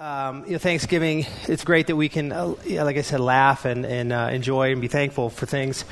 [0.00, 3.84] Um, you know, Thanksgiving, it's great that we can, uh, like I said, laugh and,
[3.84, 5.84] and uh, enjoy and be thankful for things.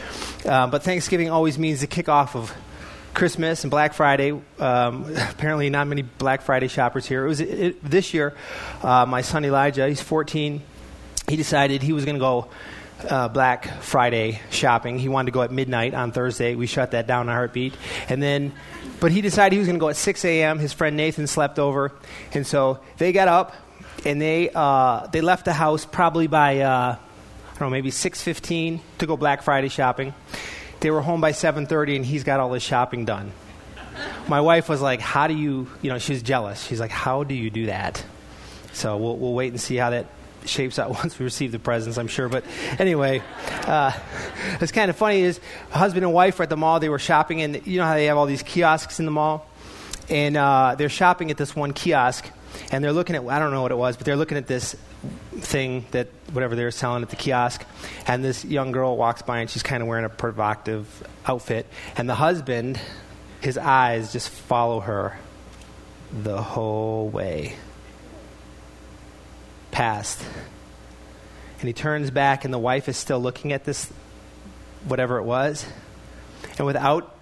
[0.47, 2.57] Uh, but Thanksgiving always means the kickoff of
[3.13, 4.31] Christmas and Black Friday.
[4.59, 7.27] Um, apparently, not many Black Friday shoppers here.
[7.27, 8.35] It was it, this year.
[8.83, 10.63] Uh, my son Elijah, he's 14.
[11.29, 12.49] He decided he was going to go
[13.11, 14.99] uh, Black Friday shopping.
[14.99, 16.55] He wanted to go at midnight on Thursday.
[16.55, 17.75] We shut that down in a heartbeat.
[18.09, 18.55] And then,
[19.01, 20.59] but he decided he was going to go at 6 a.m.
[20.59, 21.93] His friend Nathan slept over,
[22.33, 23.55] and so they got up
[24.05, 28.81] and they uh, they left the house probably by uh, I don't know maybe 6:15
[28.99, 30.15] to go Black Friday shopping.
[30.81, 33.33] They were home by 7:30, and he's got all his shopping done.
[34.29, 36.65] My wife was like, "How do you?" You know, she's jealous.
[36.65, 38.05] She's like, "How do you do that?"
[38.73, 40.07] So we'll we'll wait and see how that
[40.45, 42.29] shapes out once we receive the presents, I'm sure.
[42.29, 42.45] But
[42.79, 43.23] anyway,
[43.67, 43.93] uh,
[44.61, 45.41] it's kind of funny is
[45.71, 46.81] husband and wife were at the mall.
[46.81, 49.47] They were shopping, and you know how they have all these kiosks in the mall,
[50.09, 52.31] and uh, they're shopping at this one kiosk,
[52.71, 54.77] and they're looking at I don't know what it was, but they're looking at this
[55.37, 57.65] thing that whatever they're selling at the kiosk,
[58.07, 62.09] and this young girl walks by, and she's kind of wearing a provocative outfit, and
[62.09, 62.81] the husband,
[63.41, 65.19] his eyes just follow her
[66.13, 67.57] the whole way
[69.71, 70.25] past.
[71.61, 73.91] And he turns back, and the wife is still looking at this,
[74.87, 75.67] whatever it was.
[76.57, 77.15] And without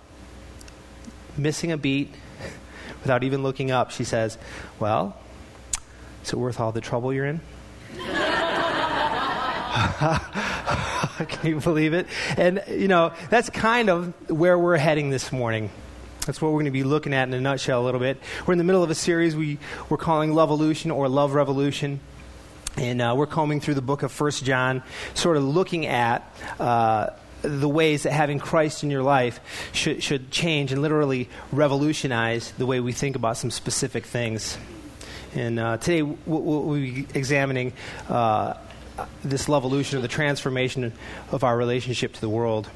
[1.36, 2.14] missing a beat,
[3.02, 4.36] without even looking up, she says,
[4.78, 5.16] Well,
[6.26, 7.40] is it worth all the trouble you're in?
[11.28, 12.08] Can you believe it?
[12.36, 15.70] And, you know, that's kind of where we're heading this morning.
[16.26, 18.20] That's what we're going to be looking at in a nutshell a little bit.
[18.44, 22.00] We're in the middle of a series we, we're calling Love Evolution or Love Revolution.
[22.76, 24.82] And uh, we're combing through the book of First John,
[25.14, 27.10] sort of looking at uh,
[27.42, 29.38] the ways that having Christ in your life
[29.72, 34.58] should, should change and literally revolutionize the way we think about some specific things.
[35.36, 37.72] And uh, today we'll, we'll, be examining
[38.08, 38.54] uh,
[39.22, 40.92] this evolution or the transformation
[41.30, 42.70] of our relationship to the world.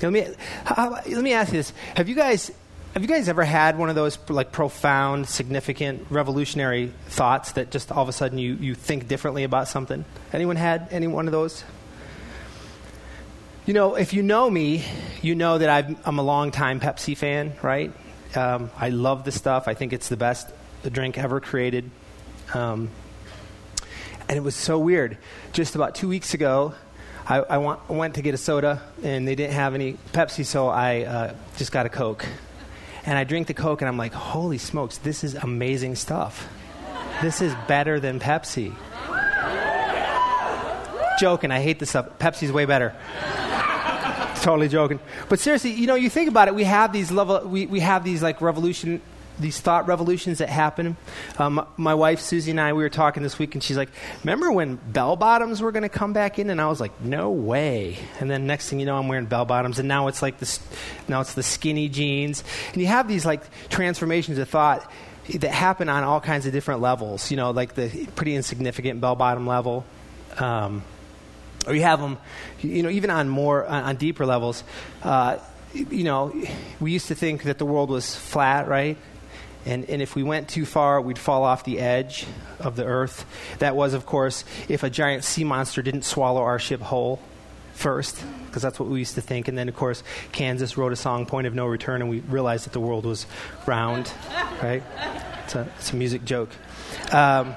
[0.00, 0.26] Let me,
[0.64, 1.72] how, let me ask you this.
[1.96, 2.50] Have you guys
[2.92, 7.90] have you guys ever had one of those like profound, significant, revolutionary thoughts that just
[7.90, 10.04] all of a sudden you, you think differently about something?
[10.32, 11.64] Anyone had any one of those?
[13.66, 14.84] You know, if you know me,
[15.22, 17.92] you know that i am a long-time Pepsi fan, right?
[18.36, 19.66] Um, I love the stuff.
[19.66, 20.48] I think it's the best
[20.90, 21.90] drink ever created.
[22.52, 22.90] Um,
[24.28, 25.18] and it was so weird.
[25.52, 26.74] Just about two weeks ago,
[27.26, 30.68] I, I, want, went to get a soda, and they didn't have any Pepsi, so
[30.68, 32.26] I uh, just got a Coke
[33.06, 36.48] and I drink the Coke, and I'm like, holy smokes, this is amazing stuff.
[37.20, 38.74] This is better than Pepsi.
[41.18, 42.18] Joking, I hate this stuff.
[42.18, 42.94] Pepsi's way better.
[44.36, 45.00] totally joking.
[45.28, 48.04] But seriously, you know, you think about it, we have these level, we, we have
[48.04, 49.00] these like revolution,
[49.38, 50.96] these thought revolutions that happen.
[51.38, 53.90] Um, my wife Susie and I, we were talking this week, and she's like,
[54.22, 57.30] "Remember when bell bottoms were going to come back in?" And I was like, "No
[57.30, 60.38] way!" And then next thing you know, I'm wearing bell bottoms, and now it's like
[60.38, 60.60] this.
[61.08, 64.90] Now it's the skinny jeans, and you have these like transformations of thought
[65.28, 67.30] that happen on all kinds of different levels.
[67.30, 69.84] You know, like the pretty insignificant bell bottom level.
[70.38, 70.82] Um,
[71.66, 72.18] or you have them,
[72.60, 74.64] you know, even on more on, on deeper levels.
[75.02, 75.38] Uh,
[75.72, 76.32] you know,
[76.80, 78.96] we used to think that the world was flat, right?
[79.66, 82.26] And, and if we went too far, we'd fall off the edge
[82.60, 83.24] of the earth.
[83.60, 87.20] That was, of course, if a giant sea monster didn't swallow our ship whole
[87.72, 89.48] first, because that's what we used to think.
[89.48, 90.02] And then, of course,
[90.32, 93.26] Kansas wrote a song, Point of No Return, and we realized that the world was
[93.66, 94.12] round,
[94.62, 94.82] right?
[95.44, 96.50] It's a, it's a music joke.
[97.10, 97.54] Um,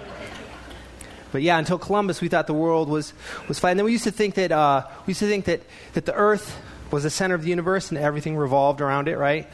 [1.32, 3.14] but yeah, until Columbus, we thought the world was,
[3.48, 3.72] was flat.
[3.72, 5.62] And then we used to think that, uh, we used to think that,
[5.94, 6.58] that the earth
[6.90, 9.48] was the center of the universe and everything revolved around it, right?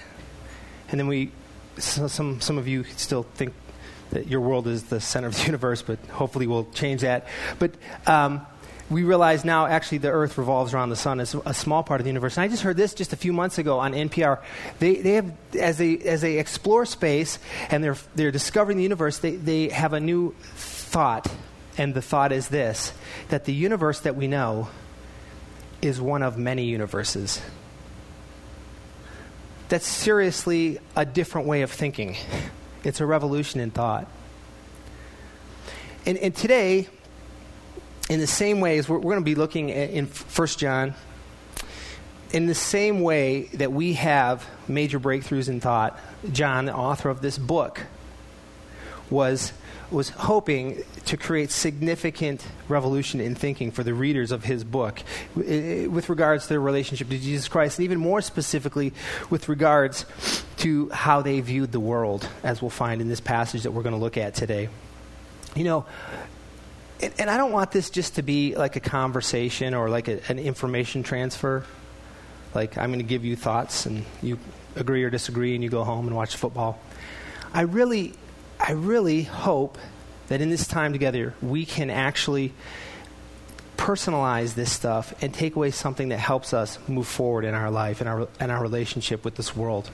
[0.89, 1.31] And then we
[1.77, 3.53] so some, some of you still think
[4.11, 7.27] that your world is the center of the universe, but hopefully we'll change that.
[7.59, 7.71] But
[8.05, 8.45] um,
[8.89, 12.05] we realize now actually the earth revolves around the sun as a small part of
[12.05, 12.37] the universe.
[12.37, 14.39] And I just heard this just a few months ago on NPR.
[14.79, 17.39] They, they have, as they, as they explore space
[17.69, 21.31] and they're, they're discovering the universe, they, they have a new thought.
[21.77, 22.93] And the thought is this
[23.29, 24.67] that the universe that we know
[25.81, 27.41] is one of many universes
[29.69, 32.15] that's seriously a different way of thinking.
[32.83, 34.07] It's a revolution in thought.
[36.05, 36.87] And, and today,
[38.09, 40.93] in the same ways, we're, we're going to be looking at, in 1 John,
[42.31, 45.97] in the same way that we have major breakthroughs in thought,
[46.31, 47.81] John, the author of this book,
[49.09, 49.53] was
[49.93, 55.01] was hoping to create significant revolution in thinking for the readers of his book
[55.35, 58.93] with regards to their relationship to Jesus Christ, and even more specifically
[59.29, 60.05] with regards
[60.57, 63.95] to how they viewed the world, as we'll find in this passage that we're going
[63.95, 64.69] to look at today.
[65.55, 65.85] You know,
[66.99, 70.19] and, and I don't want this just to be like a conversation or like a,
[70.29, 71.65] an information transfer.
[72.55, 74.39] Like, I'm going to give you thoughts and you
[74.75, 76.79] agree or disagree and you go home and watch football.
[77.53, 78.13] I really,
[78.59, 79.77] I really hope
[80.27, 82.53] that in this time together, we can actually
[83.77, 87.99] personalize this stuff and take away something that helps us move forward in our life
[87.99, 89.89] and our, and our relationship with this world.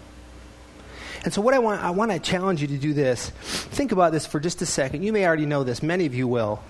[1.24, 3.30] And so, what I want, I want to challenge you to do this.
[3.32, 5.04] Think about this for just a second.
[5.04, 6.62] You may already know this, many of you will.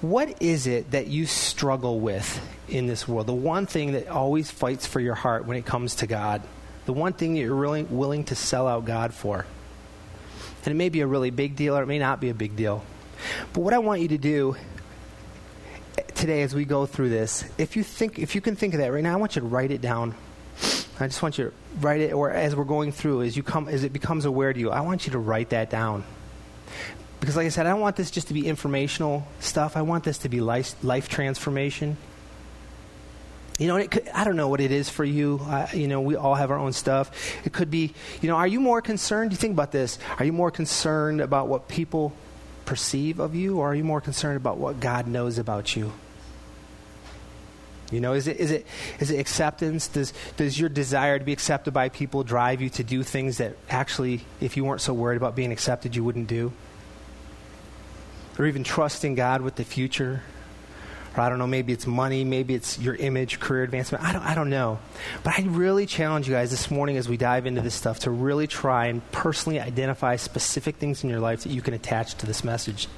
[0.00, 3.26] What is it that you struggle with in this world?
[3.26, 6.42] The one thing that always fights for your heart when it comes to God?
[6.86, 9.46] The one thing that you're really willing to sell out God for?
[10.64, 12.56] And it may be a really big deal or it may not be a big
[12.56, 12.84] deal.
[13.52, 14.56] But what I want you to do
[16.14, 18.92] today as we go through this, if you think if you can think of that
[18.92, 20.14] right now, I want you to write it down.
[21.00, 23.68] I just want you to write it or as we're going through, as you come
[23.68, 26.04] as it becomes aware to you, I want you to write that down.
[27.20, 29.76] Because like I said, I don't want this just to be informational stuff.
[29.76, 31.96] I want this to be life, life transformation.
[33.58, 35.40] You know, could, I don't know what it is for you.
[35.44, 37.10] Uh, you know, we all have our own stuff.
[37.46, 39.30] It could be, you know, are you more concerned?
[39.30, 39.98] You think about this.
[40.18, 42.12] Are you more concerned about what people
[42.64, 45.92] perceive of you, or are you more concerned about what God knows about you?
[47.92, 48.66] You know, is it, is it,
[48.98, 49.86] is it acceptance?
[49.86, 53.56] Does, does your desire to be accepted by people drive you to do things that
[53.68, 56.52] actually, if you weren't so worried about being accepted, you wouldn't do?
[58.36, 60.22] Or even trusting God with the future?
[61.16, 64.04] Or I don't know, maybe it's money, maybe it's your image, career advancement.
[64.04, 64.78] I don't, I don't know.
[65.22, 68.10] But I really challenge you guys this morning as we dive into this stuff to
[68.10, 72.26] really try and personally identify specific things in your life that you can attach to
[72.26, 72.88] this message.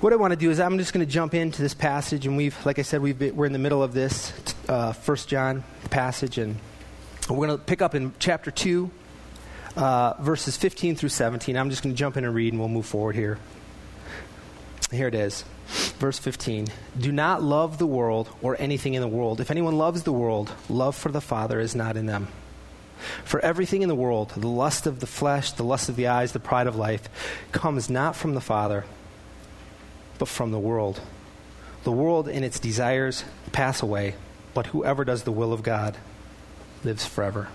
[0.00, 2.34] What I want to do is I'm just going to jump into this passage, and
[2.34, 4.32] we've, like I said, we've been, we're in the middle of this
[4.66, 6.56] uh, First John passage, and
[7.28, 8.90] we're going to pick up in chapter two,
[9.76, 11.54] uh, verses 15 through 17.
[11.54, 13.38] I'm just going to jump in and read, and we'll move forward here.
[14.90, 15.44] Here it is.
[15.98, 16.66] Verse 15.
[16.98, 19.40] Do not love the world or anything in the world.
[19.40, 22.28] If anyone loves the world, love for the Father is not in them.
[23.24, 26.32] For everything in the world, the lust of the flesh, the lust of the eyes,
[26.32, 27.08] the pride of life,
[27.52, 28.84] comes not from the Father,
[30.18, 31.00] but from the world.
[31.84, 34.16] The world and its desires pass away,
[34.52, 35.96] but whoever does the will of God
[36.84, 37.48] lives forever.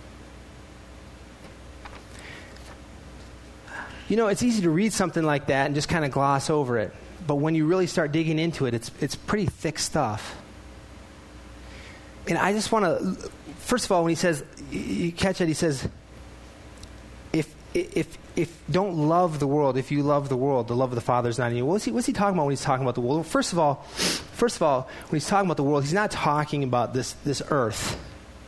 [4.07, 6.77] You know, it's easy to read something like that and just kind of gloss over
[6.77, 6.93] it
[7.27, 10.35] but when you really start digging into it, it's, it's pretty thick stuff.
[12.27, 13.29] And I just want to,
[13.59, 15.87] first of all, when he says, you catch it, he says,
[17.33, 20.95] if, if, if don't love the world, if you love the world, the love of
[20.95, 21.65] the Father is not in you.
[21.65, 23.17] What's he, what's he talking about when he's talking about the world?
[23.17, 26.11] Well, first of all, first of all, when he's talking about the world, he's not
[26.11, 27.99] talking about this, this earth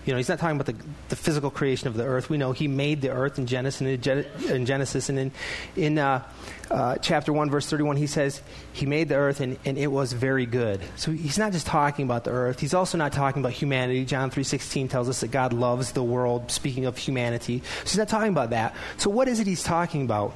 [0.08, 2.30] you know, he's not talking about the, the physical creation of the earth.
[2.30, 5.32] We know he made the earth in Genesis, in Genesis and in,
[5.76, 6.24] in uh,
[6.72, 10.14] uh, chapter 1, verse 31, he says he made the earth and, and it was
[10.14, 10.82] very good.
[10.96, 12.60] So he's not just talking about the earth.
[12.60, 14.06] He's also not talking about humanity.
[14.06, 17.62] John 3.16 tells us that God loves the world, speaking of humanity.
[17.84, 18.76] So he's not talking about that.
[18.98, 20.34] So what is it he's talking about?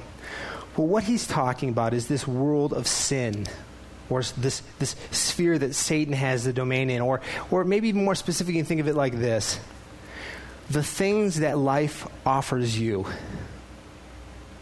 [0.76, 3.46] Well, what he's talking about is this world of sin
[4.10, 7.00] or this, this sphere that Satan has the domain in.
[7.00, 7.20] Or,
[7.50, 9.58] or maybe even more specific, you can think of it like this
[10.70, 13.06] the things that life offers you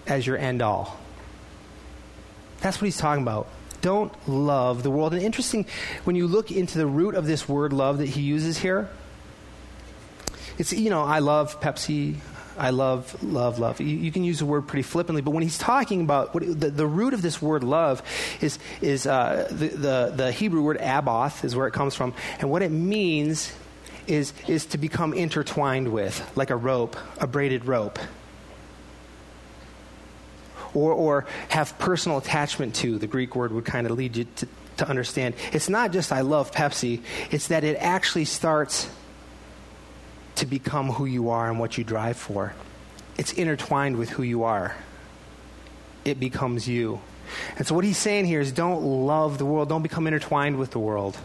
[0.06, 0.98] as your end all.
[2.60, 3.48] That's what he's talking about.
[3.80, 5.14] Don't love the world.
[5.14, 5.66] And interesting,
[6.04, 8.90] when you look into the root of this word love that he uses here,
[10.58, 12.16] it's, you know, I love Pepsi,
[12.58, 13.80] I love, love, love.
[13.80, 16.70] You, you, can use the word pretty flippantly, but when he's talking about what, the,
[16.70, 18.02] the root of this word love
[18.40, 22.14] is, is uh, the, the, the Hebrew word aboth, is where it comes from.
[22.38, 23.52] And what it means
[24.06, 27.98] is, is to become intertwined with, like a rope, a braided rope.
[30.74, 34.48] Or, or have personal attachment to, the Greek word would kind of lead you to,
[34.78, 35.34] to understand.
[35.52, 38.88] It's not just I love Pepsi, it's that it actually starts
[40.40, 42.54] to become who you are and what you drive for.
[43.16, 44.74] It's intertwined with who you are.
[46.04, 47.00] It becomes you.
[47.56, 50.72] And so, what he's saying here is don't love the world, don't become intertwined with
[50.72, 51.16] the world.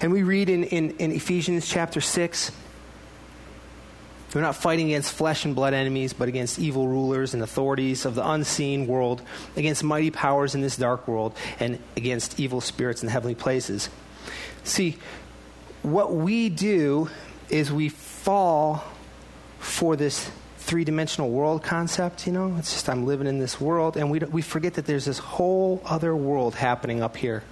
[0.00, 2.50] And we read in, in, in Ephesians chapter 6
[4.34, 8.14] we're not fighting against flesh and blood enemies, but against evil rulers and authorities of
[8.14, 9.20] the unseen world,
[9.56, 13.90] against mighty powers in this dark world, and against evil spirits in heavenly places.
[14.64, 14.96] See,
[15.82, 17.10] what we do
[17.52, 18.82] is we fall
[19.58, 22.56] for this three dimensional world concept, you know?
[22.58, 25.82] It's just I'm living in this world, and we, we forget that there's this whole
[25.84, 27.44] other world happening up here.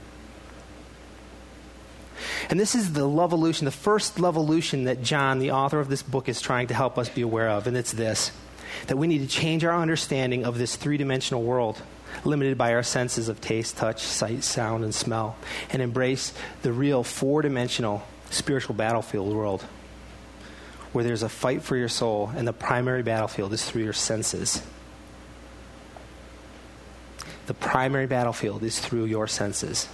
[2.49, 5.89] And this is the love evolution, the first love evolution that John, the author of
[5.89, 8.33] this book, is trying to help us be aware of, and it's this
[8.87, 11.83] that we need to change our understanding of this three dimensional world,
[12.25, 15.37] limited by our senses of taste, touch, sight, sound, and smell,
[15.71, 19.65] and embrace the real four dimensional spiritual battlefield world
[20.93, 24.63] where there's a fight for your soul, and the primary battlefield is through your senses.
[27.47, 29.89] The primary battlefield is through your senses.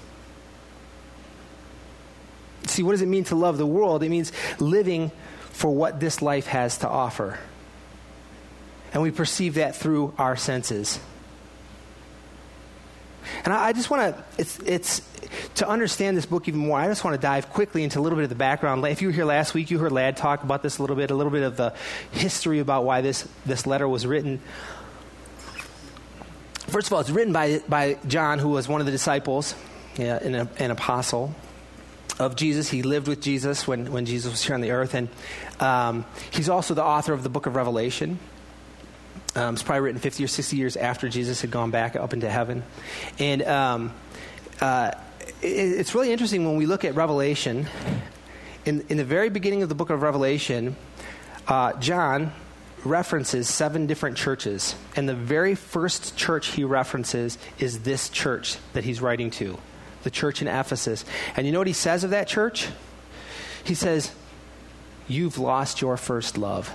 [2.67, 4.03] See, what does it mean to love the world?
[4.03, 5.11] It means living
[5.51, 7.39] for what this life has to offer.
[8.93, 10.99] And we perceive that through our senses.
[13.45, 15.03] And I, I just want to, it's, it's,
[15.57, 18.17] to understand this book even more, I just want to dive quickly into a little
[18.17, 18.85] bit of the background.
[18.87, 21.11] If you were here last week, you heard Lad talk about this a little bit,
[21.11, 21.75] a little bit of the
[22.13, 24.41] history about why this, this letter was written.
[26.69, 29.55] First of all, it's written by, by John, who was one of the disciples,
[29.97, 31.35] yeah, an, an apostle
[32.19, 32.69] of Jesus.
[32.69, 34.95] He lived with Jesus when, when Jesus was here on the earth.
[34.95, 35.09] And
[35.61, 38.19] um, he's also the author of the book of Revelation.
[39.37, 42.29] Um, it's probably written 50 or 60 years after Jesus had gone back up into
[42.31, 42.63] heaven.
[43.19, 43.93] And um,
[44.63, 44.93] uh,
[45.43, 47.67] it, it's really interesting when we look at Revelation.
[48.65, 50.75] In, in the very beginning of the book of Revelation,
[51.47, 52.33] uh, John
[52.83, 54.75] references seven different churches.
[54.97, 59.59] And the very first church he references is this church that he's writing to
[60.03, 61.05] the church in Ephesus.
[61.37, 62.69] And you know what he says of that church?
[63.65, 64.13] He says,
[65.09, 66.73] You've lost your first love.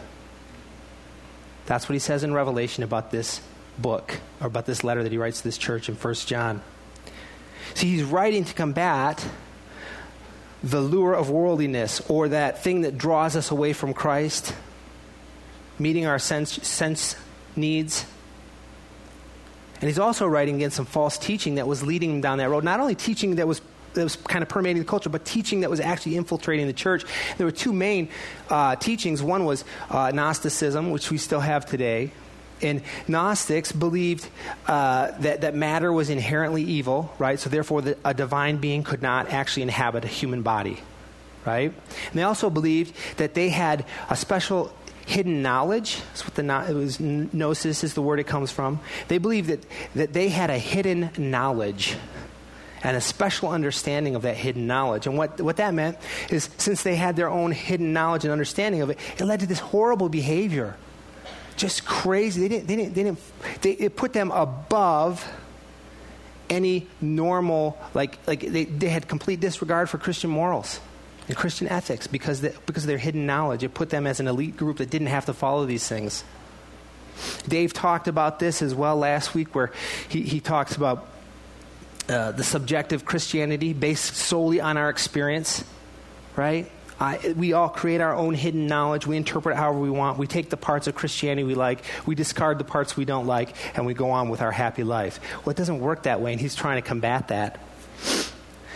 [1.72, 3.40] That's what he says in Revelation about this
[3.78, 6.62] book, or about this letter that he writes to this church in 1 John.
[7.76, 9.26] See, he's writing to combat
[10.62, 14.54] the lure of worldliness, or that thing that draws us away from Christ,
[15.80, 17.16] meeting our sense, sense
[17.56, 18.06] needs
[19.80, 22.64] and he's also writing against some false teaching that was leading him down that road.
[22.66, 23.62] Not only teaching that was
[23.94, 27.04] that was kind of permeating the culture, but teaching that was actually infiltrating the church.
[27.38, 28.10] There were two main
[28.50, 29.22] uh, teachings.
[29.22, 32.12] One was uh, Gnosticism, which we still have today.
[32.62, 34.28] And Gnostics believed
[34.68, 37.40] uh, that, that matter was inherently evil, right?
[37.40, 40.78] So therefore, the, a divine being could not actually inhabit a human body,
[41.46, 41.74] right?
[41.74, 44.72] And they also believed that they had a special
[45.08, 46.02] hidden knowledge.
[46.10, 48.80] That's what the it was gnosis is the word it comes from.
[49.08, 51.96] They believed that, that they had a hidden knowledge
[52.84, 55.08] and a special understanding of that hidden knowledge.
[55.08, 55.98] And what, what that meant
[56.30, 59.48] is since they had their own hidden knowledge and understanding of it, it led to
[59.48, 60.76] this horrible behavior.
[61.58, 62.42] Just crazy.
[62.42, 63.20] They didn't, they didn't, they didn't,
[63.62, 65.28] they, it put them above
[66.50, 70.80] any normal, like, like they, they had complete disregard for Christian morals
[71.28, 73.64] and Christian ethics because, they, because of their hidden knowledge.
[73.64, 76.24] It put them as an elite group that didn't have to follow these things.
[77.48, 79.72] Dave talked about this as well last week, where
[80.10, 81.08] he, he talks about
[82.10, 85.64] uh, the subjective Christianity based solely on our experience,
[86.36, 86.70] right?
[87.02, 89.08] I, we all create our own hidden knowledge.
[89.08, 90.20] We interpret however we want.
[90.20, 93.56] We take the parts of Christianity we like, we discard the parts we don't like,
[93.76, 95.20] and we go on with our happy life.
[95.44, 97.60] Well, it doesn't work that way, and he's trying to combat that.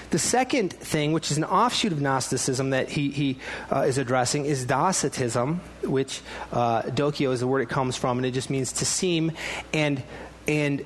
[0.09, 3.37] The second thing, which is an offshoot of Gnosticism that he, he
[3.71, 8.25] uh, is addressing, is Docetism, which uh, docio is the word it comes from, and
[8.25, 9.33] it just means to seem.
[9.73, 10.01] And,
[10.47, 10.85] and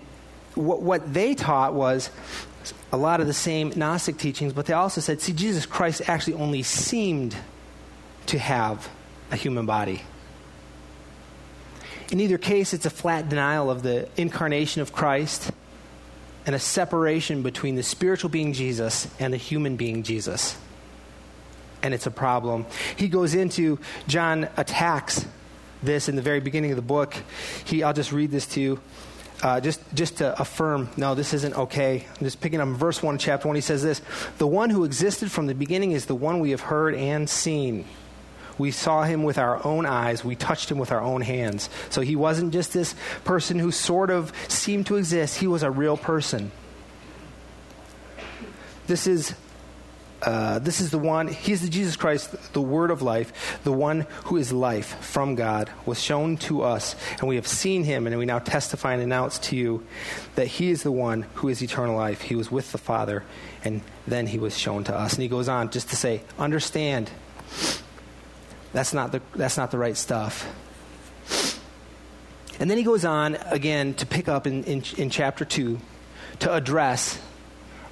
[0.56, 2.10] what, what they taught was
[2.92, 6.34] a lot of the same Gnostic teachings, but they also said, see, Jesus Christ actually
[6.34, 7.36] only seemed
[8.28, 8.90] to have
[9.32, 10.02] a human body.
[12.12, 15.52] In either case, it's a flat denial of the incarnation of Christ
[16.46, 20.58] and a separation between the spiritual being Jesus and the human being Jesus.
[21.84, 22.66] And it's a problem.
[22.98, 25.26] He goes into, John attacks
[25.84, 27.16] this in the very beginning of the book.
[27.66, 28.82] He, I'll just read this to you.
[29.42, 32.06] Uh, just, just to affirm, no, this isn't okay.
[32.18, 33.56] I'm just picking up verse 1, chapter 1.
[33.56, 34.02] He says this
[34.38, 37.86] The one who existed from the beginning is the one we have heard and seen.
[38.58, 40.26] We saw him with our own eyes.
[40.26, 41.70] We touched him with our own hands.
[41.90, 42.94] So he wasn't just this
[43.24, 46.52] person who sort of seemed to exist, he was a real person.
[48.88, 49.34] This is
[50.22, 54.02] uh, this is the one, he's the Jesus Christ, the word of life, the one
[54.26, 58.18] who is life from God, was shown to us, and we have seen him, and
[58.18, 59.86] we now testify and announce to you
[60.36, 62.22] that he is the one who is eternal life.
[62.22, 63.24] He was with the Father,
[63.64, 65.14] and then he was shown to us.
[65.14, 67.10] And he goes on just to say, understand
[68.74, 70.48] that's not the, that's not the right stuff.
[72.60, 75.80] And then he goes on again to pick up in, in, in chapter 2
[76.40, 77.20] to address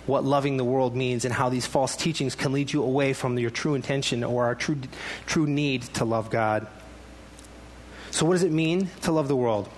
[0.08, 3.38] what loving the world means and how these false teachings can lead you away from
[3.38, 4.78] your true intention or our true,
[5.26, 6.66] true need to love God.
[8.12, 9.70] So, what does it mean to love the world?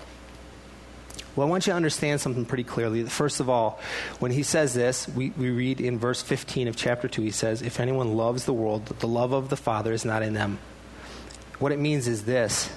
[1.36, 3.04] Well, I want you to understand something pretty clearly.
[3.06, 3.80] First of all,
[4.20, 7.62] when he says this, we, we read in verse 15 of chapter 2, he says,
[7.62, 10.60] If anyone loves the world, the love of the Father is not in them.
[11.60, 12.70] What it means is this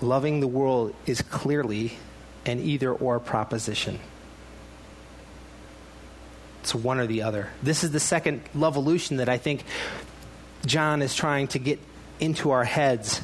[0.00, 1.98] loving the world is clearly
[2.46, 4.00] an either or proposition.
[6.78, 7.48] One or the other.
[7.62, 9.64] This is the second evolution that I think
[10.66, 11.78] John is trying to get
[12.20, 13.22] into our heads.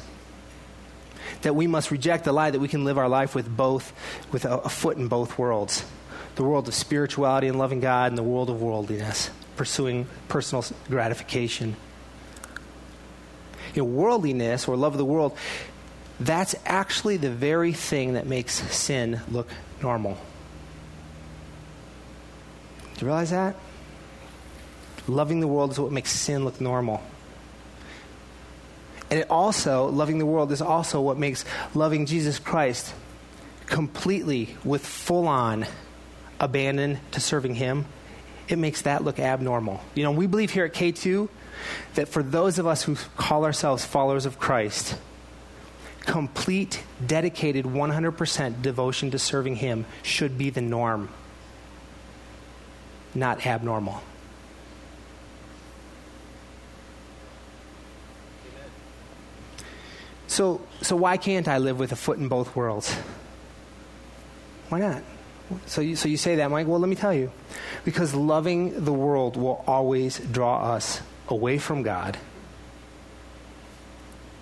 [1.43, 3.93] That we must reject the lie that we can live our life with both,
[4.31, 5.83] with a, a foot in both worlds
[6.35, 11.75] the world of spirituality and loving God, and the world of worldliness, pursuing personal gratification.
[13.75, 15.37] You know, worldliness or love of the world,
[16.19, 19.49] that's actually the very thing that makes sin look
[19.81, 20.17] normal.
[23.01, 23.55] Do you realize that?
[25.07, 27.01] Loving the world is what makes sin look normal.
[29.09, 31.43] And it also, loving the world is also what makes
[31.73, 32.93] loving Jesus Christ
[33.65, 35.65] completely, with full on
[36.39, 37.85] abandon to serving Him,
[38.47, 39.81] it makes that look abnormal.
[39.95, 41.27] You know, we believe here at K2
[41.95, 44.95] that for those of us who call ourselves followers of Christ,
[46.01, 51.09] complete, dedicated, 100% devotion to serving Him should be the norm
[53.13, 54.01] not abnormal.
[60.27, 62.93] So, so why can't I live with a foot in both worlds?
[64.69, 65.03] Why not?
[65.65, 66.67] So you, so you say that, Mike.
[66.67, 67.31] Well, let me tell you.
[67.83, 72.17] Because loving the world will always draw us away from God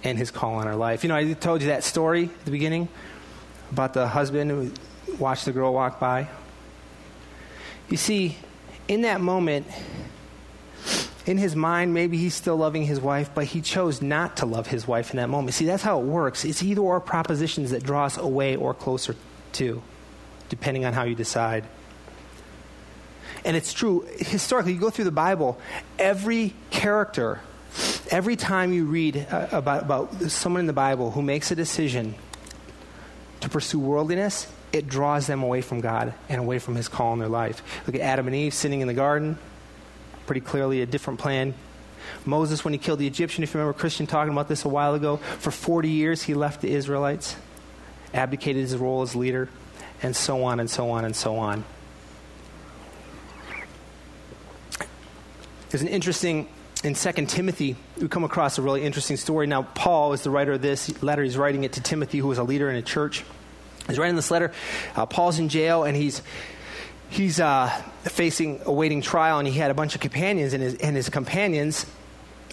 [0.03, 1.03] and his call on our life.
[1.03, 2.87] You know, I told you that story at the beginning
[3.71, 4.71] about the husband who
[5.17, 6.27] watched the girl walk by.
[7.89, 8.37] You see,
[8.89, 9.67] in that moment,
[11.27, 14.65] in his mind, maybe he's still loving his wife, but he chose not to love
[14.65, 15.53] his wife in that moment.
[15.53, 16.43] See, that's how it works.
[16.43, 19.15] It's either or propositions that draw us away or closer
[19.53, 19.81] to,
[20.49, 21.65] depending on how you decide.
[23.45, 25.59] And it's true, historically, you go through the Bible,
[25.99, 27.41] every character,
[28.09, 32.15] every time you read uh, about, about someone in the Bible who makes a decision
[33.41, 37.19] to pursue worldliness, it draws them away from God and away from His call in
[37.19, 37.61] their life.
[37.85, 39.37] Look at Adam and Eve sitting in the garden,
[40.25, 41.53] pretty clearly a different plan.
[42.25, 44.95] Moses, when he killed the Egyptian, if you remember Christian talking about this a while
[44.95, 47.35] ago, for 40 years he left the Israelites,
[48.13, 49.49] abdicated his role as leader,
[50.01, 51.63] and so on and so on and so on.
[55.69, 56.47] There's an interesting
[56.81, 59.47] in 2 Timothy, we come across a really interesting story.
[59.47, 61.23] Now, Paul is the writer of this letter.
[61.23, 63.25] He's writing it to Timothy, who was a leader in a church.
[63.89, 64.51] He's writing this letter.
[64.95, 66.21] Uh, Paul's in jail, and he's
[67.09, 67.69] he's uh,
[68.03, 71.85] facing awaiting trial, and he had a bunch of companions, and his, and his companions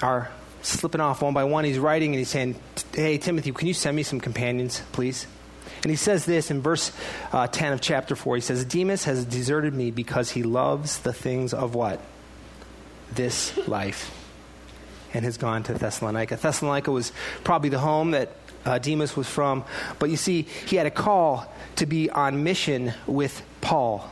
[0.03, 0.31] are
[0.63, 1.65] slipping off one by one.
[1.65, 2.57] He's writing, and he's saying,
[2.93, 5.27] "Hey, Timothy, can you send me some companions, please?"
[5.83, 6.91] And he says this in verse
[7.33, 8.37] uh, 10 of chapter 4.
[8.37, 12.01] He says, Demas has deserted me because he loves the things of what?
[13.13, 14.13] This life.
[15.15, 16.37] And has gone to Thessalonica.
[16.37, 17.13] Thessalonica was
[17.45, 18.33] probably the home that
[18.67, 19.65] uh, Demas was from.
[19.99, 24.11] But you see, he had a call to be on mission with Paul.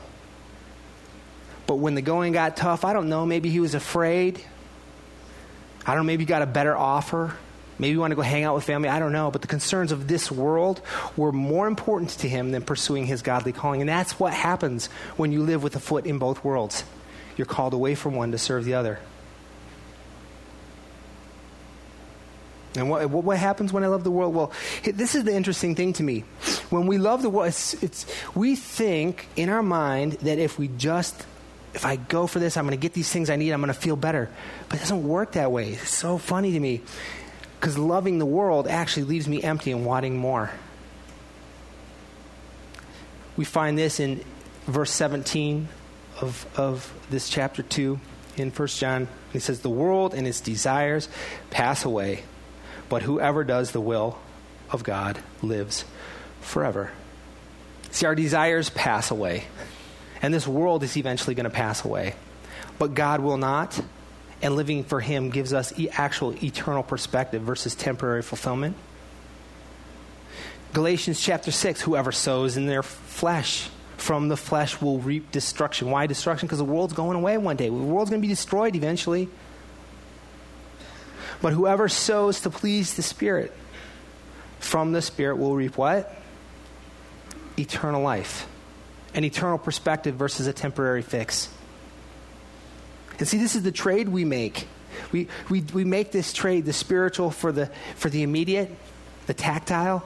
[1.66, 4.40] But when the going got tough, I don't know, maybe he was afraid.
[5.86, 7.34] I don't know, maybe he got a better offer.
[7.78, 8.88] Maybe he wanted to go hang out with family.
[8.88, 9.32] I don't know.
[9.32, 10.80] But the concerns of this world
[11.16, 13.80] were more important to him than pursuing his godly calling.
[13.80, 14.86] And that's what happens
[15.16, 16.84] when you live with a foot in both worlds.
[17.36, 19.00] You're called away from one to serve the other.
[22.76, 24.34] And what, what happens when I love the world?
[24.34, 26.24] Well, this is the interesting thing to me.
[26.70, 30.68] When we love the world, it's, it's, we think in our mind that if we
[30.68, 31.24] just,
[31.72, 33.72] if I go for this, I'm going to get these things I need, I'm going
[33.72, 34.28] to feel better.
[34.68, 35.70] But it doesn't work that way.
[35.70, 36.82] It's so funny to me.
[37.60, 40.50] Because loving the world actually leaves me empty and wanting more.
[43.36, 44.22] We find this in
[44.66, 45.68] verse 17
[46.20, 48.00] of, of this chapter 2
[48.36, 49.08] in 1 John.
[49.32, 51.08] He says, The world and its desires
[51.50, 52.24] pass away
[52.94, 54.16] but whoever does the will
[54.70, 55.84] of God lives
[56.40, 56.92] forever.
[57.90, 59.46] See, our desires pass away,
[60.22, 62.14] and this world is eventually going to pass away,
[62.78, 63.82] but God will not.
[64.42, 68.76] And living for Him gives us actual eternal perspective versus temporary fulfillment.
[70.72, 75.90] Galatians chapter 6 whoever sows in their flesh, from the flesh will reap destruction.
[75.90, 76.46] Why destruction?
[76.46, 77.70] Because the world's going away one day.
[77.70, 79.28] The world's going to be destroyed eventually.
[81.40, 83.52] But whoever sows to please the Spirit,
[84.58, 86.14] from the Spirit will reap what?
[87.58, 88.48] Eternal life.
[89.14, 91.48] An eternal perspective versus a temporary fix.
[93.18, 94.66] And see, this is the trade we make.
[95.12, 97.66] We, we, we make this trade, the spiritual for the,
[97.96, 98.70] for the immediate,
[99.26, 100.04] the tactile.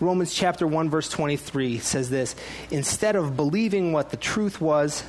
[0.00, 2.36] Romans chapter 1, verse 23 says this
[2.70, 5.02] Instead of believing what the truth was,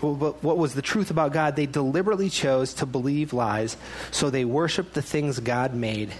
[0.00, 3.76] what was the truth about God, they deliberately chose to believe lies,
[4.10, 6.12] so they worshiped the things God made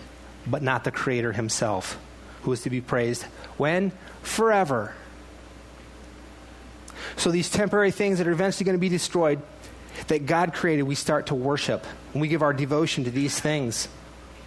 [0.46, 1.98] but not the Creator Himself,
[2.42, 3.24] who is to be praised
[3.56, 3.92] when?
[4.22, 4.94] Forever.
[7.16, 9.40] So these temporary things that are eventually going to be destroyed,
[10.08, 11.87] that God created, we start to worship.
[12.12, 13.88] And we give our devotion to these things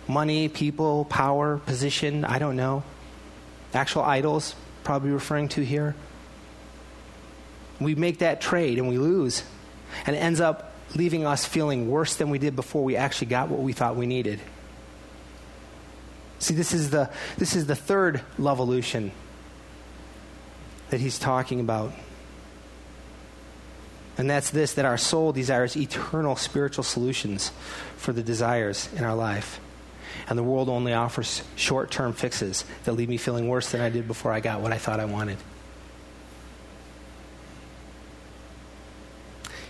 [0.08, 2.84] money, people, power, position, I don't know.
[3.74, 5.96] Actual idols, probably referring to here.
[7.80, 9.44] We make that trade and we lose.
[10.06, 13.50] And it ends up leaving us feeling worse than we did before we actually got
[13.50, 14.40] what we thought we needed.
[16.40, 19.12] See, this is the, this is the third evolution
[20.90, 21.94] that he's talking about.
[24.18, 27.52] And that's this that our soul desires eternal spiritual solutions
[27.98, 29.60] for the desires in our life.
[30.28, 33.90] And the world only offers short term fixes that leave me feeling worse than I
[33.90, 35.38] did before I got what I thought I wanted.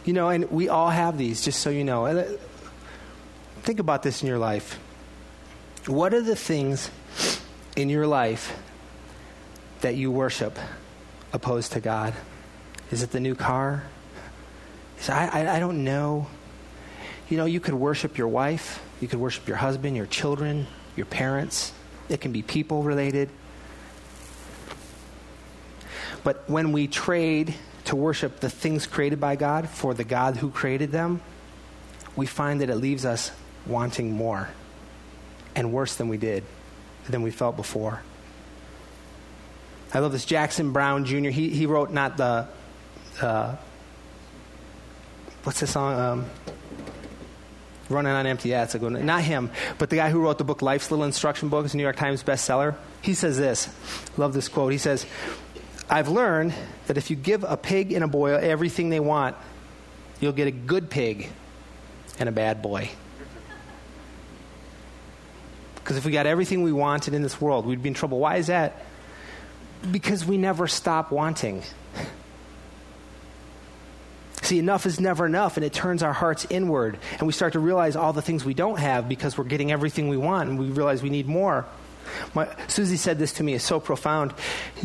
[0.07, 2.05] You know, and we all have these, just so you know.
[2.05, 2.37] Uh,
[3.63, 4.79] think about this in your life.
[5.85, 6.89] What are the things
[7.75, 8.57] in your life
[9.81, 10.57] that you worship
[11.33, 12.13] opposed to God?
[12.89, 13.83] Is it the new car?
[15.09, 16.27] I, I, I don't know.
[17.27, 21.05] You know, you could worship your wife, you could worship your husband, your children, your
[21.05, 21.73] parents.
[22.07, 23.29] It can be people related.
[26.23, 27.55] But when we trade
[27.87, 31.21] to worship the things created by God for the God who created them,
[32.15, 33.31] we find that it leaves us
[33.65, 34.49] wanting more
[35.55, 36.43] and worse than we did,
[37.09, 38.01] than we felt before.
[39.93, 40.25] I love this.
[40.25, 42.47] Jackson Brown Jr., he, he wrote not the,
[43.21, 43.55] uh,
[45.43, 45.99] what's the song?
[45.99, 46.25] Um,
[47.89, 48.49] Running on Empty.
[48.49, 49.05] Yeah, it's a good one.
[49.05, 51.83] Not him, but the guy who wrote the book Life's Little Instruction Book, a New
[51.83, 52.75] York Times bestseller.
[53.01, 53.69] He says this.
[54.17, 54.73] Love this quote.
[54.73, 55.05] He says,
[55.89, 56.53] I've learned
[56.87, 59.35] that if you give a pig and a boy everything they want,
[60.19, 61.29] you'll get a good pig
[62.19, 62.89] and a bad boy.
[65.75, 68.19] Because if we got everything we wanted in this world, we'd be in trouble.
[68.19, 68.81] Why is that?
[69.89, 71.63] Because we never stop wanting.
[74.41, 77.59] See, enough is never enough, and it turns our hearts inward, and we start to
[77.59, 80.67] realize all the things we don't have because we're getting everything we want, and we
[80.67, 81.65] realize we need more.
[82.33, 84.33] My, Susie said this to me, it's so profound.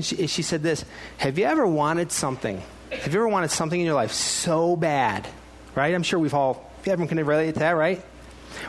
[0.00, 0.84] She, she said this
[1.18, 2.62] Have you ever wanted something?
[2.90, 5.26] Have you ever wanted something in your life so bad?
[5.74, 5.94] Right?
[5.94, 8.04] I'm sure we've all, everyone can relate to that, right?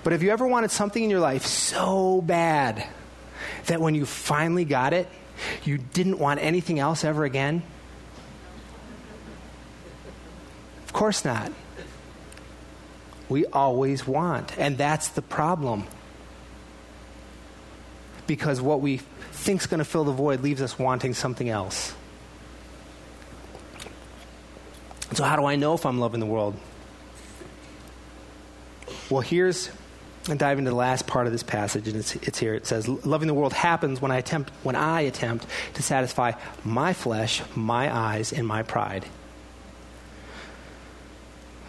[0.04, 2.88] But have you ever wanted something in your life so bad
[3.66, 5.10] that when you finally got it,
[5.63, 7.63] you didn't want anything else ever again?
[10.86, 11.52] Of course not.
[13.28, 15.86] We always want, and that's the problem
[18.28, 18.98] because what we
[19.32, 21.94] think is going to fill the void leaves us wanting something else.
[25.14, 26.56] So, how do I know if I'm loving the world?
[29.10, 29.70] Well, here's,
[30.30, 32.56] and dive into the last part of this passage, and it's, it's here.
[32.56, 36.32] It says, Loving the world happens when I, attempt, when I attempt to satisfy
[36.64, 39.06] my flesh, my eyes, and my pride.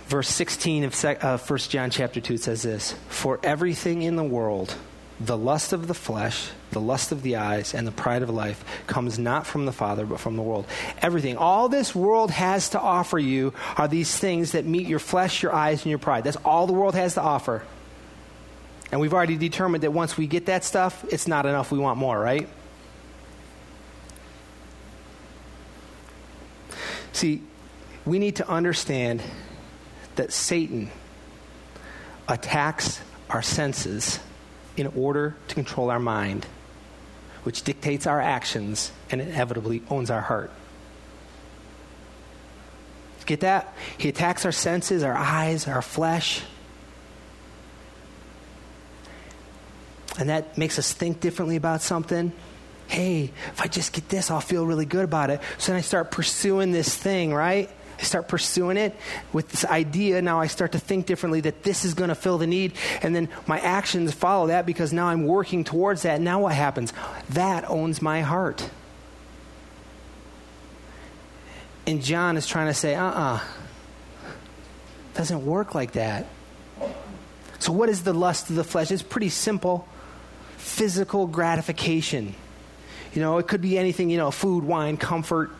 [0.07, 4.75] Verse 16 of uh, 1 John chapter 2 says this For everything in the world,
[5.21, 8.65] the lust of the flesh, the lust of the eyes, and the pride of life
[8.87, 10.67] comes not from the Father, but from the world.
[11.01, 15.43] Everything, all this world has to offer you are these things that meet your flesh,
[15.43, 16.25] your eyes, and your pride.
[16.25, 17.63] That's all the world has to offer.
[18.91, 21.71] And we've already determined that once we get that stuff, it's not enough.
[21.71, 22.49] We want more, right?
[27.13, 27.43] See,
[28.05, 29.23] we need to understand
[30.17, 30.91] that Satan
[32.29, 33.01] attacks
[33.31, 34.19] our senses
[34.77, 36.47] in order to control our mind,
[37.45, 40.51] which dictates our actions and inevitably owns our heart.
[43.27, 43.75] Get that?
[43.97, 46.43] He attacks our senses, our eyes, our flesh.
[50.19, 52.33] And that makes us think differently about something.
[52.87, 55.41] Hey, if I just get this, I'll feel really good about it.
[55.59, 57.71] So then I start pursuing this thing, right?
[57.99, 58.95] I start pursuing it
[59.33, 60.21] with this idea.
[60.23, 62.73] Now I start to think differently that this is going to fill the need.
[63.03, 66.21] And then my actions follow that because now I'm working towards that.
[66.21, 66.93] Now what happens?
[67.31, 68.69] That owns my heart.
[71.87, 73.35] And John is trying to say, uh uh-uh.
[73.37, 73.41] uh,
[75.15, 76.27] doesn't work like that.
[77.59, 78.91] So, what is the lust of the flesh?
[78.91, 79.89] It's pretty simple
[80.57, 82.35] physical gratification.
[83.13, 85.51] You know, it could be anything, you know, food, wine, comfort,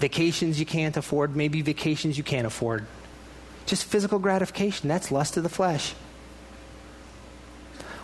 [0.00, 2.86] Vacations you can't afford, maybe vacations you can't afford.
[3.66, 4.88] Just physical gratification.
[4.88, 5.94] That's lust of the flesh.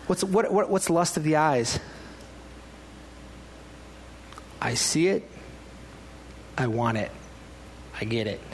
[0.05, 1.79] What's, what, what, what's lust of the eyes?
[4.61, 5.29] I see it.
[6.57, 7.11] I want it.
[7.99, 8.39] I get it.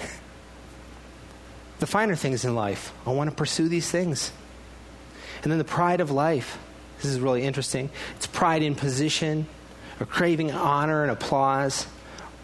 [1.79, 2.93] The finer things in life.
[3.05, 4.31] I want to pursue these things.
[5.41, 6.57] And then the pride of life.
[7.01, 7.89] This is really interesting.
[8.15, 9.47] It's pride in position,
[9.99, 11.85] or craving honor and applause.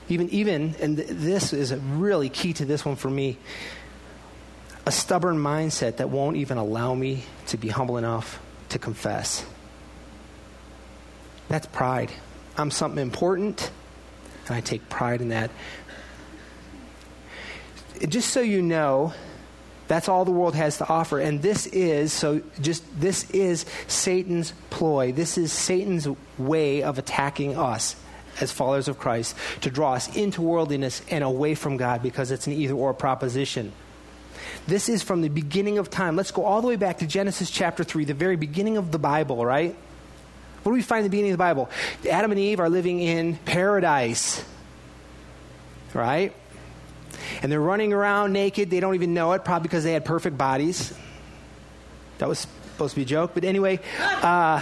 [0.10, 3.38] Even, even, and th- this is really key to this one for me
[4.86, 9.46] a stubborn mindset that won't even allow me to be humble enough to confess.
[11.48, 12.12] That's pride.
[12.58, 13.70] I'm something important,
[14.48, 15.52] and I take pride in that.
[18.08, 19.14] Just so you know,
[19.88, 21.20] that's all the world has to offer.
[21.20, 25.12] And this is, so just, this is Satan's ploy.
[25.12, 26.08] This is Satan's
[26.40, 27.96] way of attacking us
[28.42, 32.48] as followers of Christ to draw us into worldliness and away from God because it's
[32.48, 33.72] an either or proposition.
[34.68, 36.16] This is from the beginning of time.
[36.16, 39.00] Let's go all the way back to Genesis chapter 3, the very beginning of the
[39.00, 39.76] Bible, right?
[40.64, 41.70] What do we find in the beginning of the Bible?
[42.10, 44.44] Adam and Eve are living in paradise,
[45.94, 46.34] right?
[47.42, 48.70] And they're running around naked.
[48.70, 50.94] They don't even know it, probably because they had perfect bodies.
[52.18, 54.62] That was supposed to be a joke, but anyway, uh,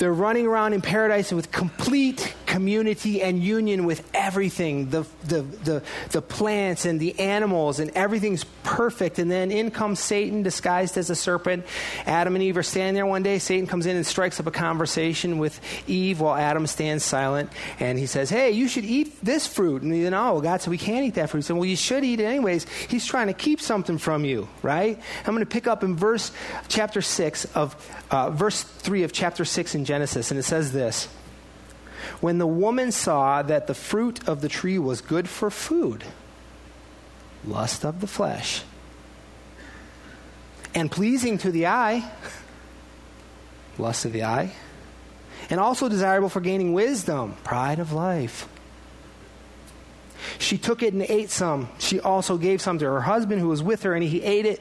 [0.00, 5.82] they're running around in paradise with complete community and union with everything the, the, the,
[6.10, 9.18] the plants and the animals, and everything's perfect.
[9.18, 11.64] And then in comes Satan disguised as a serpent.
[12.06, 13.38] Adam and Eve are standing there one day.
[13.38, 17.50] Satan comes in and strikes up a conversation with Eve while Adam stands silent.
[17.80, 19.82] And he says, Hey, you should eat this fruit.
[19.82, 21.40] And you know, God said, We can't eat that fruit.
[21.40, 22.68] He said, Well, you should eat it anyways.
[22.88, 25.00] He's trying to keep something from you, right?
[25.20, 26.30] I'm going to pick up in verse
[26.68, 27.74] chapter 6 of
[28.10, 30.30] uh, verse 3 of chapter 6 in Genesis.
[30.30, 31.08] And it says this.
[32.20, 36.04] When the woman saw that the fruit of the tree was good for food,
[37.46, 38.62] lust of the flesh,
[40.74, 42.10] and pleasing to the eye,
[43.78, 44.52] lust of the eye,
[45.48, 48.46] and also desirable for gaining wisdom, pride of life.
[50.38, 51.70] She took it and ate some.
[51.78, 54.60] She also gave some to her husband who was with her, and he ate it.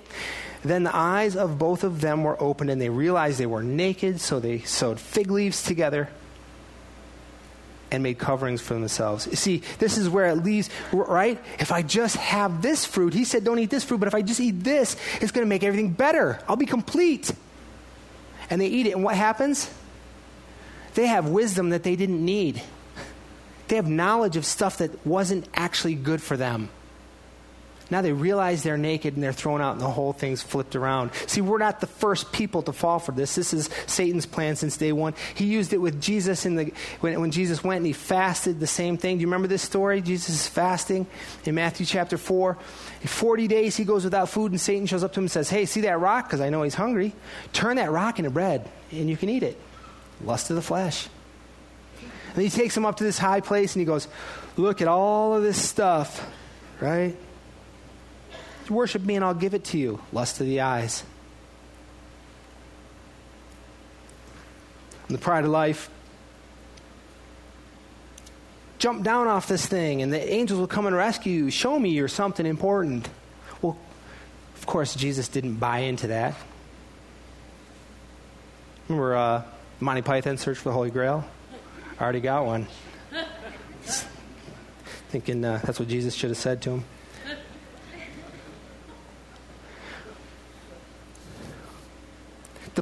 [0.63, 4.21] Then the eyes of both of them were opened, and they realized they were naked,
[4.21, 6.09] so they sewed fig leaves together
[7.91, 9.27] and made coverings for themselves.
[9.27, 11.39] You see, this is where it leaves, right?
[11.59, 14.21] If I just have this fruit, he said, don't eat this fruit, but if I
[14.21, 16.39] just eat this, it's going to make everything better.
[16.47, 17.31] I'll be complete.
[18.49, 19.69] And they eat it, and what happens?
[20.95, 22.61] They have wisdom that they didn't need.
[23.67, 26.69] They have knowledge of stuff that wasn't actually good for them.
[27.91, 31.11] Now they realize they're naked and they're thrown out, and the whole thing's flipped around.
[31.27, 33.35] See, we're not the first people to fall for this.
[33.35, 35.15] This is Satan's plan since day one.
[35.33, 38.59] He used it with Jesus in the when, when Jesus went and he fasted.
[38.59, 39.17] The same thing.
[39.17, 40.01] Do you remember this story?
[40.01, 41.07] Jesus is fasting
[41.45, 42.57] in Matthew chapter four.
[43.01, 45.49] In Forty days he goes without food, and Satan shows up to him and says,
[45.49, 46.27] "Hey, see that rock?
[46.27, 47.13] Because I know he's hungry.
[47.53, 49.57] Turn that rock into bread, and you can eat it."
[50.23, 51.07] Lust of the flesh.
[52.35, 54.07] And he takes him up to this high place, and he goes,
[54.57, 56.27] "Look at all of this stuff,
[56.79, 57.15] right?"
[58.69, 59.99] Worship me and I'll give it to you.
[60.11, 61.03] Lust of the eyes.
[65.07, 65.89] And the pride of life.
[68.77, 71.51] Jump down off this thing and the angels will come and rescue you.
[71.51, 73.09] Show me you're something important.
[73.61, 73.77] Well,
[74.55, 76.35] of course, Jesus didn't buy into that.
[78.87, 79.43] Remember uh,
[79.79, 81.25] Monty Python Search for the Holy Grail?
[81.99, 82.67] I already got one.
[85.09, 86.85] Thinking uh, that's what Jesus should have said to him.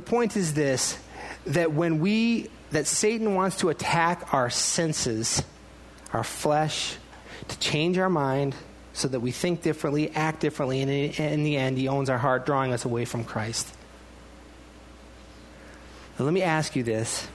[0.07, 0.97] Point is this
[1.45, 5.41] that when we, that Satan wants to attack our senses,
[6.13, 6.97] our flesh,
[7.47, 8.55] to change our mind
[8.93, 12.45] so that we think differently, act differently, and in the end, he owns our heart,
[12.45, 13.73] drawing us away from Christ.
[16.17, 17.27] Now, let me ask you this.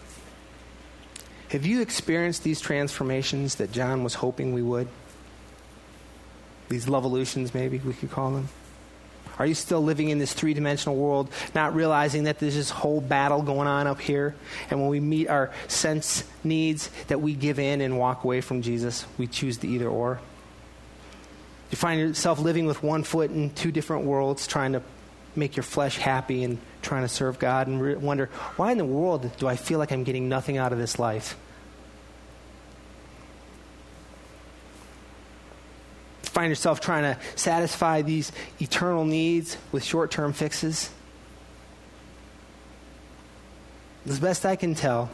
[1.51, 4.89] Have you experienced these transformations that John was hoping we would?
[6.69, 8.49] These evolutions, maybe we could call them?
[9.38, 13.01] Are you still living in this three dimensional world, not realizing that there's this whole
[13.01, 14.35] battle going on up here?
[14.71, 18.62] And when we meet our sense needs, that we give in and walk away from
[18.62, 19.07] Jesus?
[19.18, 20.21] We choose the either or.
[21.71, 24.83] You find yourself living with one foot in two different worlds, trying to
[25.35, 28.85] make your flesh happy and trying to serve God, and re- wonder, why in the
[28.85, 31.37] world do I feel like I'm getting nothing out of this life?
[36.33, 40.90] Find yourself trying to satisfy these eternal needs with short term fixes?
[44.07, 45.11] As best I can tell,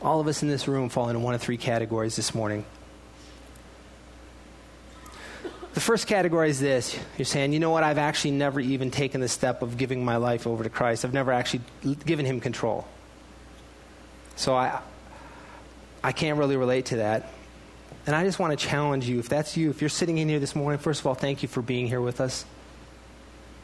[0.00, 2.64] all of us in this room fall into one of three categories this morning.
[5.74, 9.20] The first category is this you're saying, you know what, I've actually never even taken
[9.20, 11.04] the step of giving my life over to Christ.
[11.04, 11.62] I've never actually
[12.04, 12.86] given him control.
[14.36, 14.80] So I,
[16.02, 17.30] I can't really relate to that.
[18.06, 20.40] And I just want to challenge you if that's you, if you're sitting in here
[20.40, 22.44] this morning, first of all, thank you for being here with us.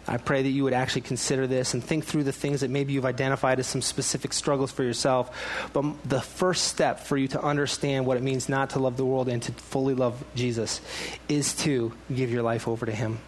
[0.08, 2.94] I pray that you would actually consider this and think through the things that maybe
[2.94, 5.68] you've identified as some specific struggles for yourself.
[5.74, 9.04] But the first step for you to understand what it means not to love the
[9.04, 10.80] world and to fully love Jesus
[11.28, 13.18] is to give your life over to Him.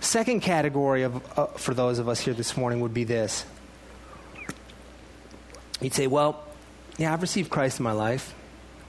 [0.00, 3.44] Second category of, uh, for those of us here this morning would be this.
[5.80, 6.42] You'd say, well,
[6.96, 8.34] yeah, I've received Christ in my life,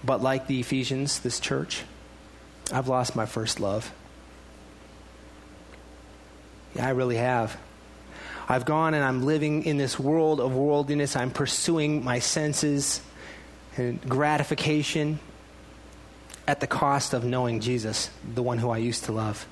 [0.03, 1.83] but like the Ephesians, this church,
[2.71, 3.91] I've lost my first love.
[6.75, 7.57] Yeah, I really have.
[8.47, 11.15] I've gone and I'm living in this world of worldliness.
[11.15, 13.01] I'm pursuing my senses
[13.77, 15.19] and gratification
[16.47, 19.47] at the cost of knowing Jesus, the one who I used to love.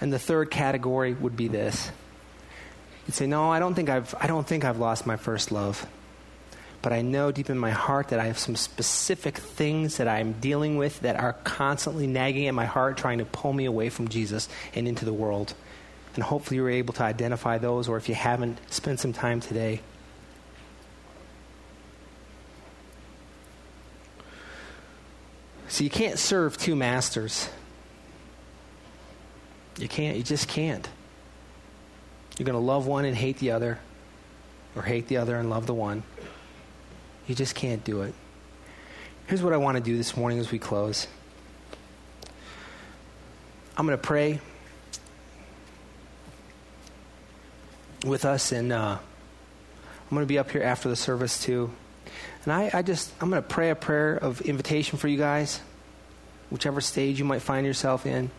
[0.00, 1.90] And the third category would be this.
[3.06, 5.86] You'd say, No, I don't think I've, I don't think I've lost my first love.
[6.84, 10.34] But I know deep in my heart that I have some specific things that I'm
[10.34, 14.08] dealing with that are constantly nagging at my heart, trying to pull me away from
[14.08, 15.54] Jesus and into the world.
[16.14, 19.80] And hopefully you're able to identify those, or if you haven't, spend some time today.
[25.68, 27.48] So you can't serve two masters.
[29.78, 30.18] You can't.
[30.18, 30.86] You just can't.
[32.36, 33.78] You're going to love one and hate the other,
[34.76, 36.02] or hate the other and love the one.
[37.26, 38.14] You just can't do it.
[39.26, 41.06] Here's what I want to do this morning as we close
[43.76, 44.40] I'm going to pray
[48.04, 51.72] with us, and uh, I'm going to be up here after the service too.
[52.44, 55.60] And I, I just, I'm going to pray a prayer of invitation for you guys,
[56.50, 58.30] whichever stage you might find yourself in.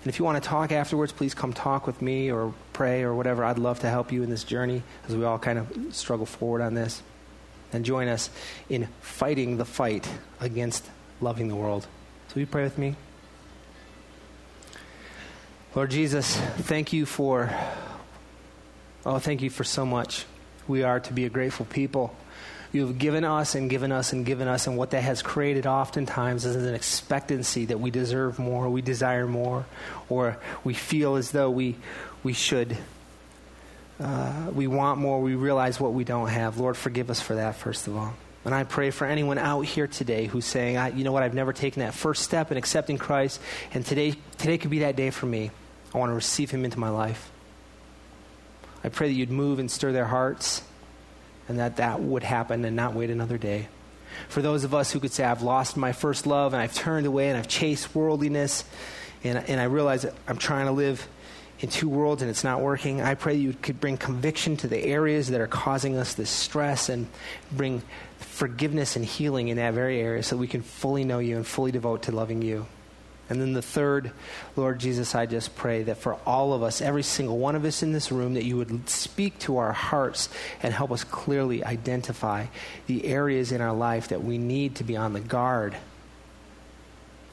[0.00, 3.14] And if you want to talk afterwards, please come talk with me or pray or
[3.14, 3.44] whatever.
[3.44, 6.62] I'd love to help you in this journey as we all kind of struggle forward
[6.62, 7.02] on this.
[7.72, 8.30] And join us
[8.68, 10.08] in fighting the fight
[10.40, 10.88] against
[11.20, 11.82] loving the world.
[12.28, 12.96] So, will you pray with me?
[15.74, 17.54] Lord Jesus, thank you for,
[19.04, 20.24] oh, thank you for so much.
[20.66, 22.16] We are to be a grateful people.
[22.72, 25.66] You have given us and given us and given us, and what that has created
[25.66, 29.66] oftentimes is an expectancy that we deserve more, we desire more,
[30.08, 31.76] or we feel as though we,
[32.22, 32.76] we should.
[34.00, 36.58] Uh, we want more, we realize what we don't have.
[36.58, 38.14] Lord, forgive us for that, first of all.
[38.44, 41.52] And I pray for anyone out here today who's saying, you know what, I've never
[41.52, 43.40] taken that first step in accepting Christ,
[43.74, 45.50] and today, today could be that day for me.
[45.92, 47.30] I want to receive him into my life.
[48.84, 50.62] I pray that you'd move and stir their hearts
[51.48, 53.68] and that that would happen and not wait another day.
[54.28, 57.06] For those of us who could say, I've lost my first love and I've turned
[57.06, 58.64] away and I've chased worldliness
[59.24, 61.06] and, and I realize that I'm trying to live
[61.60, 64.78] in two worlds and it's not working, I pray you could bring conviction to the
[64.78, 67.08] areas that are causing us this stress and
[67.50, 67.82] bring
[68.18, 71.72] forgiveness and healing in that very area so we can fully know you and fully
[71.72, 72.66] devote to loving you.
[73.30, 74.12] And then the third,
[74.56, 77.82] Lord Jesus, I just pray that for all of us, every single one of us
[77.82, 80.30] in this room, that you would speak to our hearts
[80.62, 82.46] and help us clearly identify
[82.86, 85.76] the areas in our life that we need to be on the guard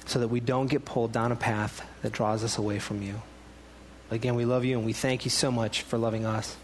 [0.05, 3.21] so that we don't get pulled down a path that draws us away from you.
[4.11, 6.55] Again, we love you and we thank you so much for loving us.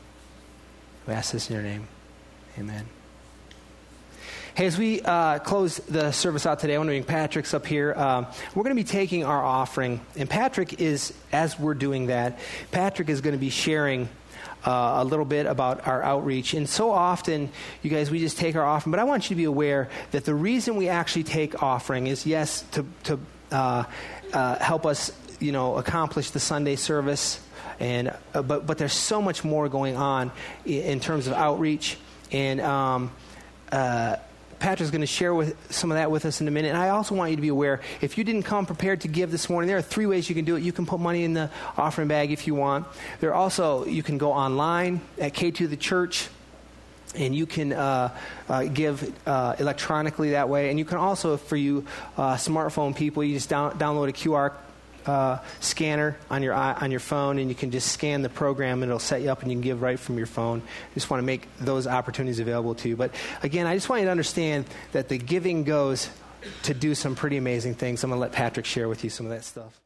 [1.07, 1.87] We ask this in your name.
[2.59, 2.85] Amen.
[4.53, 7.65] Hey, as we uh, close the service out today, I want to bring Patrick's up
[7.65, 7.93] here.
[7.93, 12.37] Um, we're going to be taking our offering, and Patrick is, as we're doing that,
[12.69, 14.09] Patrick is going to be sharing.
[14.63, 16.53] Uh, a little bit about our outreach.
[16.53, 17.49] And so often,
[17.81, 18.91] you guys, we just take our offering.
[18.91, 22.27] But I want you to be aware that the reason we actually take offering is,
[22.27, 23.19] yes, to, to
[23.51, 23.85] uh,
[24.33, 27.39] uh, help us, you know, accomplish the Sunday service.
[27.79, 30.31] And, uh, but, but there's so much more going on
[30.65, 31.97] in, in terms of outreach.
[32.31, 33.11] And um,
[33.71, 34.17] uh,
[34.59, 36.69] Patrick's going to share with some of that with us in a minute.
[36.69, 39.31] And I also want you to be aware if you didn't come prepared to give
[39.31, 40.61] this morning, there are three ways you can do it.
[40.61, 42.85] You can put money in the offering bag if you want.
[43.19, 46.29] There also, you can go online at K2 the church
[47.15, 48.15] and you can uh,
[48.47, 50.69] uh, give uh, electronically that way.
[50.69, 54.53] And you can also, for you uh, smartphone people, you just down, download a QR
[55.05, 58.89] uh, scanner on your on your phone, and you can just scan the program, and
[58.89, 60.61] it'll set you up, and you can give right from your phone.
[60.61, 62.95] I Just want to make those opportunities available to you.
[62.95, 66.09] But again, I just want you to understand that the giving goes
[66.63, 68.03] to do some pretty amazing things.
[68.03, 69.80] I'm going to let Patrick share with you some of that stuff.